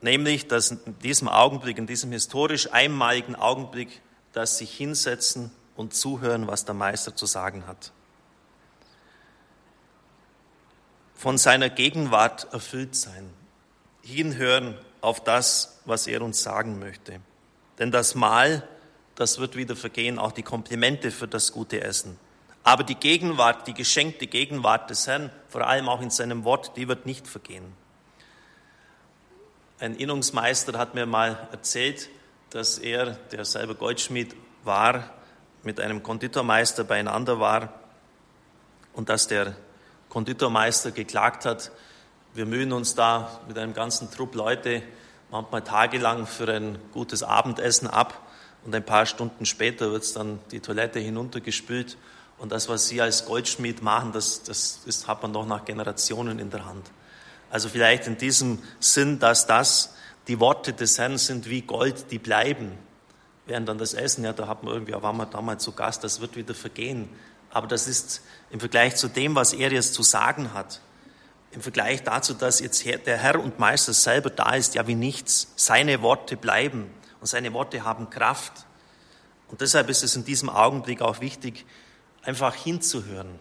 nämlich, 0.00 0.46
dass 0.46 0.70
in 0.70 0.98
diesem 1.00 1.28
Augenblick, 1.28 1.78
in 1.78 1.86
diesem 1.86 2.12
historisch 2.12 2.72
einmaligen 2.72 3.34
Augenblick, 3.34 4.02
dass 4.32 4.58
sich 4.58 4.72
hinsetzen 4.72 5.50
und 5.76 5.94
zuhören, 5.94 6.46
was 6.46 6.64
der 6.64 6.74
Meister 6.74 7.16
zu 7.16 7.26
sagen 7.26 7.66
hat. 7.66 7.92
von 11.22 11.38
seiner 11.38 11.70
Gegenwart 11.70 12.52
erfüllt 12.52 12.96
sein, 12.96 13.30
hinhören 14.02 14.76
auf 15.02 15.22
das, 15.22 15.78
was 15.84 16.08
er 16.08 16.20
uns 16.20 16.42
sagen 16.42 16.80
möchte. 16.80 17.20
Denn 17.78 17.92
das 17.92 18.16
Mahl, 18.16 18.66
das 19.14 19.38
wird 19.38 19.54
wieder 19.54 19.76
vergehen, 19.76 20.18
auch 20.18 20.32
die 20.32 20.42
Komplimente 20.42 21.12
für 21.12 21.28
das 21.28 21.52
gute 21.52 21.80
Essen. 21.80 22.18
Aber 22.64 22.84
die 22.84 22.94
Gegenwart, 22.94 23.66
die 23.66 23.74
geschenkte 23.74 24.26
Gegenwart 24.26 24.88
des 24.90 25.06
Herrn, 25.06 25.30
vor 25.48 25.66
allem 25.66 25.88
auch 25.88 26.00
in 26.00 26.10
seinem 26.10 26.44
Wort, 26.44 26.76
die 26.76 26.86
wird 26.88 27.06
nicht 27.06 27.26
vergehen. 27.26 27.72
Ein 29.80 29.96
Innungsmeister 29.96 30.78
hat 30.78 30.94
mir 30.94 31.06
mal 31.06 31.48
erzählt, 31.50 32.08
dass 32.50 32.78
er, 32.78 33.16
der 33.32 33.44
selber 33.44 33.74
Goldschmied 33.74 34.36
war, 34.62 35.10
mit 35.64 35.80
einem 35.80 36.02
Konditormeister 36.02 36.84
beieinander 36.84 37.40
war 37.40 37.72
und 38.92 39.08
dass 39.08 39.26
der 39.26 39.56
Konditormeister 40.08 40.90
geklagt 40.90 41.44
hat, 41.44 41.72
wir 42.34 42.46
mühen 42.46 42.72
uns 42.72 42.94
da 42.94 43.40
mit 43.48 43.58
einem 43.58 43.74
ganzen 43.74 44.10
Trupp 44.10 44.34
Leute 44.34 44.82
manchmal 45.30 45.62
tagelang 45.62 46.26
für 46.26 46.48
ein 46.48 46.78
gutes 46.92 47.22
Abendessen 47.22 47.88
ab 47.88 48.20
und 48.64 48.74
ein 48.74 48.84
paar 48.84 49.06
Stunden 49.06 49.46
später 49.46 49.90
wird 49.90 50.04
es 50.04 50.12
dann 50.12 50.38
die 50.50 50.60
Toilette 50.60 51.00
hinuntergespült 51.00 51.96
und 52.42 52.50
das, 52.50 52.68
was 52.68 52.88
Sie 52.88 53.00
als 53.00 53.24
Goldschmied 53.24 53.82
machen, 53.82 54.10
das, 54.10 54.42
das, 54.42 54.80
das 54.84 55.06
hat 55.06 55.22
man 55.22 55.30
noch 55.30 55.46
nach 55.46 55.64
Generationen 55.64 56.40
in 56.40 56.50
der 56.50 56.64
Hand. 56.64 56.90
Also 57.50 57.68
vielleicht 57.68 58.08
in 58.08 58.18
diesem 58.18 58.58
Sinn, 58.80 59.20
dass 59.20 59.46
das 59.46 59.94
die 60.26 60.40
Worte 60.40 60.72
des 60.72 60.98
Herrn 60.98 61.18
sind 61.18 61.48
wie 61.48 61.62
Gold, 61.62 62.10
die 62.10 62.18
bleiben. 62.18 62.76
Während 63.46 63.68
dann 63.68 63.78
das 63.78 63.94
Essen, 63.94 64.24
ja, 64.24 64.32
da 64.32 64.48
hat 64.48 64.64
man 64.64 64.74
irgendwie, 64.74 64.92
waren 64.92 65.16
wir 65.18 65.26
damals 65.26 65.62
zu 65.62 65.70
Gast, 65.70 66.02
das 66.02 66.20
wird 66.20 66.34
wieder 66.34 66.52
vergehen. 66.52 67.08
Aber 67.50 67.68
das 67.68 67.86
ist 67.86 68.22
im 68.50 68.58
Vergleich 68.58 68.96
zu 68.96 69.06
dem, 69.06 69.36
was 69.36 69.52
er 69.52 69.70
jetzt 69.70 69.94
zu 69.94 70.02
sagen 70.02 70.52
hat, 70.52 70.80
im 71.52 71.60
Vergleich 71.60 72.02
dazu, 72.02 72.34
dass 72.34 72.58
jetzt 72.58 72.84
der 72.84 73.18
Herr 73.18 73.38
und 73.38 73.60
Meister 73.60 73.92
selber 73.92 74.30
da 74.30 74.56
ist, 74.56 74.74
ja 74.74 74.88
wie 74.88 74.96
nichts. 74.96 75.52
Seine 75.54 76.02
Worte 76.02 76.36
bleiben 76.36 76.90
und 77.20 77.28
seine 77.28 77.52
Worte 77.52 77.84
haben 77.84 78.10
Kraft. 78.10 78.66
Und 79.46 79.60
deshalb 79.60 79.88
ist 79.90 80.02
es 80.02 80.16
in 80.16 80.24
diesem 80.24 80.50
Augenblick 80.50 81.02
auch 81.02 81.20
wichtig, 81.20 81.66
einfach 82.22 82.54
hinzuhören, 82.54 83.38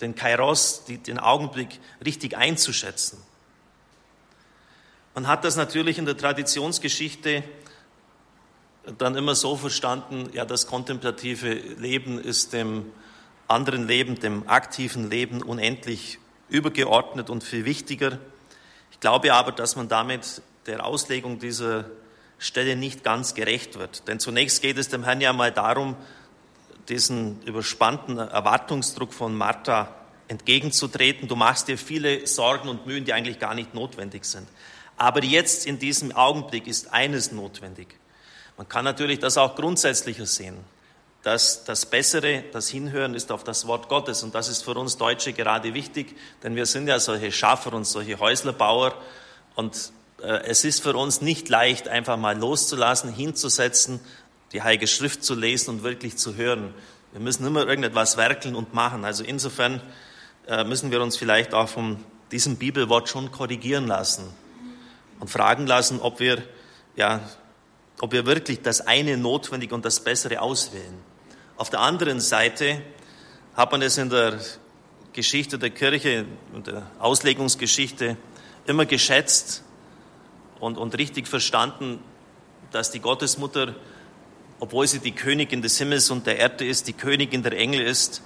den 0.00 0.14
Kairos, 0.14 0.84
den 0.86 1.18
Augenblick 1.18 1.80
richtig 2.04 2.36
einzuschätzen. 2.36 3.18
Man 5.14 5.26
hat 5.26 5.44
das 5.44 5.56
natürlich 5.56 5.98
in 5.98 6.04
der 6.04 6.16
Traditionsgeschichte 6.16 7.42
dann 8.98 9.16
immer 9.16 9.34
so 9.34 9.56
verstanden, 9.56 10.28
ja, 10.32 10.44
das 10.44 10.66
kontemplative 10.66 11.52
Leben 11.52 12.20
ist 12.20 12.52
dem 12.52 12.92
anderen 13.48 13.86
Leben, 13.86 14.20
dem 14.20 14.48
aktiven 14.48 15.10
Leben 15.10 15.42
unendlich 15.42 16.18
übergeordnet 16.48 17.30
und 17.30 17.42
viel 17.42 17.64
wichtiger. 17.64 18.18
Ich 18.92 19.00
glaube 19.00 19.32
aber, 19.32 19.52
dass 19.52 19.76
man 19.76 19.88
damit 19.88 20.42
der 20.66 20.84
Auslegung 20.84 21.38
dieser 21.38 21.86
Stelle 22.38 22.76
nicht 22.76 23.02
ganz 23.02 23.34
gerecht 23.34 23.78
wird. 23.78 24.08
Denn 24.08 24.20
zunächst 24.20 24.62
geht 24.62 24.78
es 24.78 24.88
dem 24.88 25.04
Herrn 25.04 25.20
ja 25.20 25.32
mal 25.32 25.52
darum, 25.52 25.96
diesen 26.88 27.42
überspannten 27.42 28.18
Erwartungsdruck 28.18 29.12
von 29.12 29.34
Martha 29.34 29.88
entgegenzutreten. 30.28 31.28
Du 31.28 31.36
machst 31.36 31.68
dir 31.68 31.78
viele 31.78 32.26
Sorgen 32.26 32.68
und 32.68 32.86
Mühen, 32.86 33.04
die 33.04 33.12
eigentlich 33.12 33.38
gar 33.38 33.54
nicht 33.54 33.74
notwendig 33.74 34.24
sind. 34.24 34.48
Aber 34.96 35.22
jetzt 35.22 35.66
in 35.66 35.78
diesem 35.78 36.12
Augenblick 36.12 36.66
ist 36.66 36.92
eines 36.92 37.32
notwendig. 37.32 37.88
Man 38.56 38.68
kann 38.68 38.84
natürlich 38.84 39.18
das 39.18 39.36
auch 39.36 39.54
grundsätzlicher 39.54 40.26
sehen. 40.26 40.56
dass 41.26 41.64
das 41.64 41.86
Bessere, 41.86 42.44
das 42.52 42.68
Hinhören 42.68 43.14
ist 43.14 43.32
auf 43.32 43.42
das 43.42 43.66
Wort 43.66 43.88
Gottes. 43.88 44.22
Und 44.22 44.36
das 44.36 44.48
ist 44.48 44.62
für 44.62 44.74
uns 44.74 44.96
Deutsche 44.96 45.32
gerade 45.32 45.74
wichtig, 45.74 46.14
denn 46.44 46.54
wir 46.54 46.66
sind 46.66 46.86
ja 46.86 47.00
solche 47.00 47.32
Schaffer 47.32 47.72
und 47.72 47.84
solche 47.84 48.20
Häuslerbauer. 48.20 48.94
Und 49.56 49.90
äh, 50.22 50.44
es 50.44 50.64
ist 50.64 50.84
für 50.84 50.96
uns 50.96 51.22
nicht 51.22 51.48
leicht, 51.48 51.88
einfach 51.88 52.16
mal 52.16 52.38
loszulassen, 52.38 53.12
hinzusetzen, 53.12 53.98
die 54.52 54.62
Heilige 54.62 54.86
Schrift 54.86 55.24
zu 55.24 55.34
lesen 55.34 55.70
und 55.70 55.82
wirklich 55.82 56.16
zu 56.16 56.36
hören. 56.36 56.74
Wir 57.12 57.20
müssen 57.20 57.46
immer 57.46 57.66
irgendetwas 57.66 58.16
werkeln 58.16 58.54
und 58.54 58.74
machen. 58.74 59.04
Also 59.04 59.24
insofern 59.24 59.80
äh, 60.46 60.64
müssen 60.64 60.90
wir 60.90 61.02
uns 61.02 61.16
vielleicht 61.16 61.54
auch 61.54 61.68
von 61.68 62.04
diesem 62.32 62.56
Bibelwort 62.56 63.08
schon 63.08 63.30
korrigieren 63.30 63.86
lassen 63.86 64.24
und 65.20 65.30
fragen 65.30 65.66
lassen, 65.66 66.00
ob 66.00 66.20
wir 66.20 66.42
ja 66.96 67.20
ob 68.00 68.12
wir 68.12 68.26
wirklich 68.26 68.62
das 68.62 68.86
eine 68.86 69.16
Notwendige 69.16 69.74
und 69.74 69.84
das 69.84 70.00
Bessere 70.00 70.40
auswählen. 70.40 70.98
Auf 71.56 71.70
der 71.70 71.80
anderen 71.80 72.20
Seite 72.20 72.82
hat 73.54 73.72
man 73.72 73.80
es 73.80 73.96
in 73.96 74.10
der 74.10 74.38
Geschichte 75.12 75.58
der 75.58 75.70
Kirche 75.70 76.26
und 76.52 76.66
der 76.66 76.90
Auslegungsgeschichte 76.98 78.18
immer 78.66 78.84
geschätzt 78.84 79.62
und, 80.60 80.76
und 80.76 80.98
richtig 80.98 81.26
verstanden, 81.26 82.00
dass 82.70 82.90
die 82.90 83.00
Gottesmutter, 83.00 83.74
obwohl 84.60 84.86
sie 84.86 85.00
die 85.00 85.12
Königin 85.12 85.62
des 85.62 85.78
Himmels 85.78 86.10
und 86.10 86.26
der 86.26 86.38
Erde 86.38 86.66
ist, 86.66 86.88
die 86.88 86.92
Königin 86.92 87.42
der 87.42 87.52
Engel 87.52 87.82
ist, 87.82 88.22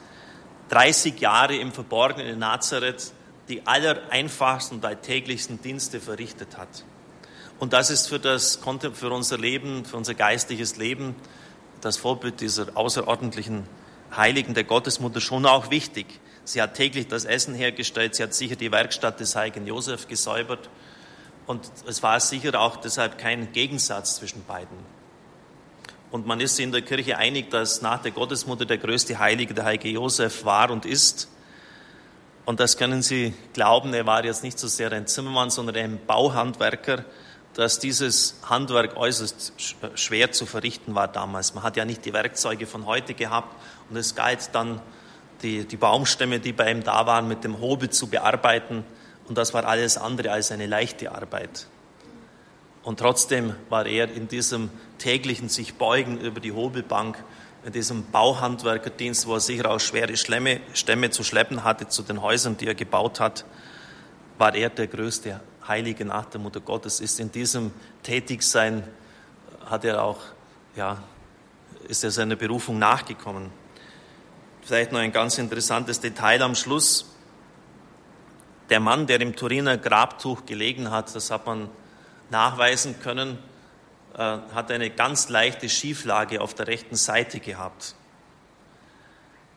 30 0.70 1.20
Jahre 1.20 1.56
im 1.56 1.72
Verborgenen 1.72 2.26
in 2.26 2.38
Nazareth 2.38 3.12
die 3.48 3.66
allereinfachsten 3.66 4.78
und 4.78 4.84
alltäglichsten 4.84 5.60
Dienste 5.60 6.00
verrichtet 6.00 6.56
hat. 6.56 6.84
Und 7.58 7.72
das 7.72 7.90
ist 7.90 8.06
für, 8.06 8.20
das, 8.20 8.60
für 8.94 9.10
unser 9.10 9.36
Leben, 9.36 9.84
für 9.84 9.96
unser 9.96 10.14
geistliches 10.14 10.76
Leben, 10.76 11.16
das 11.80 11.96
Vorbild 11.96 12.40
dieser 12.40 12.76
außerordentlichen 12.76 13.64
Heiligen 14.16 14.54
der 14.54 14.64
Gottesmutter 14.64 15.20
schon 15.20 15.46
auch 15.46 15.70
wichtig. 15.70 16.06
Sie 16.44 16.62
hat 16.62 16.74
täglich 16.74 17.08
das 17.08 17.24
Essen 17.24 17.54
hergestellt, 17.54 18.14
sie 18.14 18.22
hat 18.22 18.34
sicher 18.34 18.56
die 18.56 18.72
Werkstatt 18.72 19.20
des 19.20 19.36
heiligen 19.36 19.66
Josef 19.66 20.08
gesäubert 20.08 20.70
und 21.46 21.70
es 21.86 22.02
war 22.02 22.18
sicher 22.20 22.58
auch 22.58 22.76
deshalb 22.76 23.18
kein 23.18 23.52
Gegensatz 23.52 24.16
zwischen 24.16 24.44
beiden. 24.44 24.99
Und 26.10 26.26
man 26.26 26.40
ist 26.40 26.58
in 26.58 26.72
der 26.72 26.82
Kirche 26.82 27.18
einig, 27.18 27.50
dass 27.50 27.82
nach 27.82 28.02
der 28.02 28.10
Gottesmutter 28.10 28.64
der 28.64 28.78
größte 28.78 29.18
Heilige 29.18 29.54
der 29.54 29.64
heilige 29.64 29.90
Josef 29.90 30.44
war 30.44 30.70
und 30.70 30.84
ist. 30.84 31.28
Und 32.44 32.58
das 32.58 32.76
können 32.76 33.02
Sie 33.02 33.32
glauben, 33.52 33.94
er 33.94 34.06
war 34.06 34.24
jetzt 34.24 34.42
nicht 34.42 34.58
so 34.58 34.66
sehr 34.66 34.90
ein 34.92 35.06
Zimmermann, 35.06 35.50
sondern 35.50 35.76
ein 35.76 36.00
Bauhandwerker, 36.04 37.04
dass 37.54 37.78
dieses 37.78 38.40
Handwerk 38.42 38.96
äußerst 38.96 39.52
schwer 39.94 40.32
zu 40.32 40.46
verrichten 40.46 40.94
war 40.94 41.08
damals. 41.08 41.54
Man 41.54 41.62
hat 41.62 41.76
ja 41.76 41.84
nicht 41.84 42.04
die 42.04 42.12
Werkzeuge 42.12 42.66
von 42.66 42.86
heute 42.86 43.14
gehabt 43.14 43.54
und 43.88 43.96
es 43.96 44.14
galt 44.14 44.50
dann, 44.52 44.80
die, 45.42 45.64
die 45.64 45.76
Baumstämme, 45.76 46.38
die 46.38 46.52
bei 46.52 46.70
ihm 46.70 46.82
da 46.82 47.06
waren, 47.06 47.26
mit 47.26 47.44
dem 47.44 47.60
Hobel 47.60 47.90
zu 47.90 48.08
bearbeiten 48.08 48.84
und 49.28 49.38
das 49.38 49.54
war 49.54 49.64
alles 49.64 49.96
andere 49.96 50.32
als 50.32 50.50
eine 50.50 50.66
leichte 50.66 51.12
Arbeit. 51.12 51.66
Und 52.82 52.98
trotzdem 52.98 53.54
war 53.68 53.86
er 53.86 54.10
in 54.10 54.28
diesem 54.28 54.70
täglichen 54.98 55.48
sich 55.48 55.74
beugen 55.74 56.18
über 56.18 56.40
die 56.40 56.52
Hobelbank, 56.52 57.22
in 57.64 57.72
diesem 57.72 58.06
Bauhandwerkerdienst, 58.10 59.26
wo 59.26 59.34
er 59.34 59.40
sicher 59.40 59.70
auch 59.70 59.80
schwere 59.80 60.16
Stämme, 60.16 60.60
Stämme 60.72 61.10
zu 61.10 61.22
schleppen 61.22 61.62
hatte 61.62 61.88
zu 61.88 62.02
den 62.02 62.22
Häusern, 62.22 62.56
die 62.56 62.66
er 62.66 62.74
gebaut 62.74 63.20
hat, 63.20 63.44
war 64.38 64.54
er 64.54 64.70
der 64.70 64.86
größte 64.86 65.40
Heilige 65.68 66.06
nach 66.06 66.24
der 66.24 66.40
Mutter 66.40 66.60
Gottes 66.60 67.00
ist. 67.00 67.20
In 67.20 67.30
diesem 67.30 67.72
Tätigsein 68.02 68.82
hat 69.66 69.84
er 69.84 70.02
auch, 70.02 70.20
ja, 70.74 71.02
ist 71.86 72.02
er 72.02 72.10
seiner 72.10 72.36
Berufung 72.36 72.78
nachgekommen. 72.78 73.50
Vielleicht 74.62 74.92
noch 74.92 75.00
ein 75.00 75.12
ganz 75.12 75.36
interessantes 75.36 76.00
Detail 76.00 76.42
am 76.42 76.54
Schluss. 76.54 77.14
Der 78.70 78.80
Mann, 78.80 79.06
der 79.06 79.20
im 79.20 79.36
Turiner 79.36 79.76
Grabtuch 79.76 80.46
gelegen 80.46 80.90
hat, 80.90 81.14
das 81.14 81.30
hat 81.30 81.44
man 81.44 81.68
nachweisen 82.30 83.00
können, 83.00 83.38
äh, 84.14 84.18
hat 84.18 84.70
eine 84.70 84.90
ganz 84.90 85.28
leichte 85.28 85.68
Schieflage 85.68 86.40
auf 86.40 86.54
der 86.54 86.66
rechten 86.66 86.96
Seite 86.96 87.40
gehabt. 87.40 87.94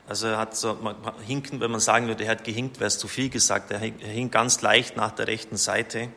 Also 0.08 0.28
er 0.28 0.38
hat 0.38 0.56
so, 0.56 0.76
man, 0.76 0.96
hinken, 1.26 1.60
wenn 1.60 1.72
man 1.72 1.80
sagen 1.80 2.08
würde, 2.08 2.26
er 2.26 2.32
hat 2.32 2.44
gehinkt, 2.44 2.80
wäre 2.80 2.88
es 2.88 2.98
zu 2.98 3.08
viel 3.08 3.30
gesagt. 3.30 3.72
Er 3.72 3.80
hing, 3.80 4.00
er 4.00 4.10
hing 4.10 4.32
ganz 4.32 4.62
leicht 4.62 4.98
nach 4.98 5.12
der 5.12 5.28
rechten 5.28 5.58
Seite. 5.58 6.10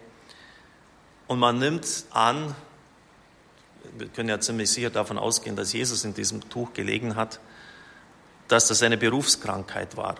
Und 1.29 1.38
man 1.38 1.59
nimmt 1.59 1.87
an, 2.11 2.55
wir 3.97 4.09
können 4.09 4.29
ja 4.29 4.40
ziemlich 4.40 4.71
sicher 4.71 4.90
davon 4.90 5.19
ausgehen, 5.19 5.57
dass 5.57 5.73
Jesus 5.73 6.05
in 6.05 6.14
diesem 6.14 6.49
Tuch 6.49 6.73
gelegen 6.73 7.16
hat, 7.16 7.40
dass 8.49 8.69
das 8.69 8.83
eine 8.83 8.97
Berufskrankheit 8.97 9.97
war. 9.97 10.16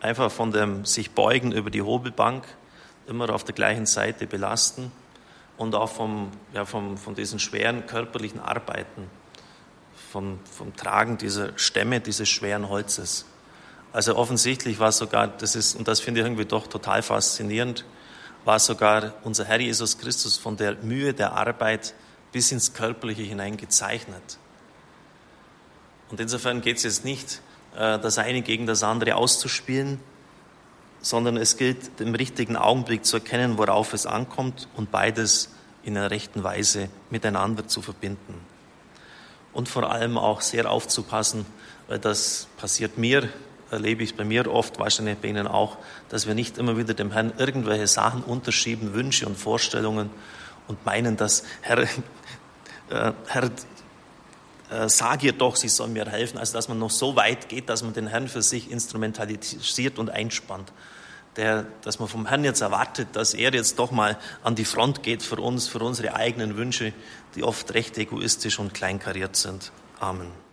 Einfach 0.00 0.30
von 0.30 0.52
dem 0.52 0.84
sich 0.84 1.10
beugen 1.10 1.52
über 1.52 1.70
die 1.70 1.82
Hobelbank, 1.82 2.44
immer 3.06 3.30
auf 3.30 3.44
der 3.44 3.54
gleichen 3.54 3.86
Seite 3.86 4.26
belasten 4.26 4.92
und 5.56 5.74
auch 5.74 5.90
vom, 5.90 6.30
ja, 6.52 6.64
vom, 6.64 6.98
von 6.98 7.14
diesen 7.14 7.38
schweren 7.38 7.86
körperlichen 7.86 8.40
Arbeiten 8.40 9.10
vom, 10.16 10.38
vom 10.50 10.74
Tragen 10.76 11.18
dieser 11.18 11.58
Stämme, 11.58 12.00
dieses 12.00 12.28
schweren 12.28 12.70
Holzes. 12.70 13.26
Also 13.92 14.16
offensichtlich 14.16 14.78
war 14.78 14.90
sogar, 14.92 15.28
das 15.28 15.54
ist, 15.54 15.74
und 15.74 15.88
das 15.88 16.00
finde 16.00 16.20
ich 16.20 16.26
irgendwie 16.26 16.44
doch 16.46 16.66
total 16.66 17.02
faszinierend, 17.02 17.84
war 18.46 18.58
sogar 18.58 19.12
unser 19.24 19.44
Herr 19.44 19.60
Jesus 19.60 19.98
Christus 19.98 20.38
von 20.38 20.56
der 20.56 20.76
Mühe 20.76 21.12
der 21.12 21.32
Arbeit 21.32 21.94
bis 22.32 22.52
ins 22.52 22.72
Körperliche 22.72 23.22
hinein 23.22 23.58
gezeichnet. 23.58 24.38
Und 26.10 26.20
insofern 26.20 26.60
geht 26.62 26.78
es 26.78 26.84
jetzt 26.84 27.04
nicht, 27.04 27.42
äh, 27.74 27.98
das 27.98 28.18
eine 28.18 28.42
gegen 28.42 28.66
das 28.66 28.82
andere 28.82 29.16
auszuspielen, 29.16 30.00
sondern 31.06 31.36
es 31.36 31.56
gilt, 31.56 32.00
im 32.00 32.16
richtigen 32.16 32.56
Augenblick 32.56 33.04
zu 33.04 33.18
erkennen, 33.18 33.58
worauf 33.58 33.92
es 33.92 34.06
ankommt 34.06 34.66
und 34.74 34.90
beides 34.90 35.50
in 35.84 35.96
einer 35.96 36.10
rechten 36.10 36.42
Weise 36.42 36.88
miteinander 37.10 37.68
zu 37.68 37.80
verbinden. 37.80 38.34
Und 39.52 39.68
vor 39.68 39.88
allem 39.88 40.18
auch 40.18 40.40
sehr 40.40 40.68
aufzupassen, 40.68 41.46
weil 41.86 42.00
das 42.00 42.48
passiert 42.56 42.98
mir, 42.98 43.28
erlebe 43.70 44.02
ich 44.02 44.16
bei 44.16 44.24
mir 44.24 44.52
oft, 44.52 44.80
wahrscheinlich 44.80 45.18
bei 45.18 45.28
Ihnen 45.28 45.46
auch, 45.46 45.78
dass 46.08 46.26
wir 46.26 46.34
nicht 46.34 46.58
immer 46.58 46.76
wieder 46.76 46.92
dem 46.92 47.12
Herrn 47.12 47.32
irgendwelche 47.38 47.86
Sachen 47.86 48.24
unterschieben, 48.24 48.92
Wünsche 48.92 49.26
und 49.26 49.38
Vorstellungen 49.38 50.10
und 50.66 50.84
meinen, 50.84 51.16
dass 51.16 51.44
Herr, 51.60 51.78
äh, 52.90 53.12
Herr, 53.28 53.44
äh, 54.70 54.88
sag 54.88 55.22
ihr 55.22 55.34
doch, 55.34 55.54
sie 55.54 55.68
soll 55.68 55.86
mir 55.86 56.06
helfen, 56.06 56.36
also 56.36 56.52
dass 56.52 56.66
man 56.66 56.80
noch 56.80 56.90
so 56.90 57.14
weit 57.14 57.48
geht, 57.48 57.68
dass 57.68 57.84
man 57.84 57.92
den 57.92 58.08
Herrn 58.08 58.26
für 58.26 58.42
sich 58.42 58.72
instrumentalisiert 58.72 60.00
und 60.00 60.10
einspannt 60.10 60.72
der, 61.36 61.66
dass 61.82 61.98
man 61.98 62.08
vom 62.08 62.26
Herrn 62.26 62.44
jetzt 62.44 62.60
erwartet, 62.60 63.08
dass 63.12 63.34
er 63.34 63.52
jetzt 63.52 63.78
doch 63.78 63.90
mal 63.90 64.18
an 64.42 64.54
die 64.54 64.64
Front 64.64 65.02
geht 65.02 65.22
für 65.22 65.36
uns, 65.36 65.68
für 65.68 65.78
unsere 65.80 66.14
eigenen 66.14 66.56
Wünsche, 66.56 66.92
die 67.34 67.42
oft 67.42 67.72
recht 67.74 67.98
egoistisch 67.98 68.58
und 68.58 68.74
kleinkariert 68.74 69.36
sind. 69.36 69.72
Amen. 70.00 70.45